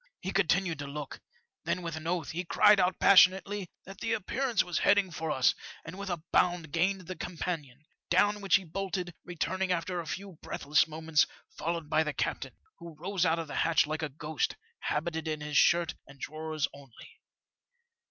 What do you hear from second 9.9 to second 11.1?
a few breathless